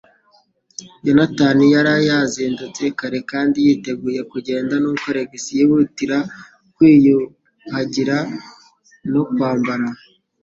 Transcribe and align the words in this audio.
Yonatani 1.05 1.65
yari 1.75 1.93
yazindutse 2.09 2.83
kare 2.99 3.19
kandi 3.31 3.57
yiteguye 3.65 4.21
kugenda, 4.31 4.73
nuko 4.79 5.05
Alex 5.11 5.31
yihutira 5.57 6.17
kwiyuhagira 6.75 8.17
no 9.11 9.21
kwambara. 9.31 9.87